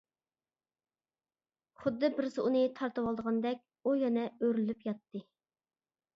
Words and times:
خۇددى 1.81 2.09
بىرسى 2.21 2.45
ئۇنى 2.47 2.65
تارتىۋالىدىغاندەك. 2.81 3.63
ئۇ 3.85 3.95
يەنە 4.01 4.27
ئۆرۈلۈپ 4.43 4.91
ياتتى. 4.91 5.25